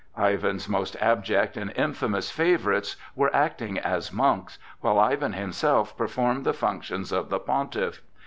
[0.17, 6.53] Ivan's most abject and infamous favorites were acting as monks, while Ivan himself performed the
[6.53, 8.01] functions of the pontiff.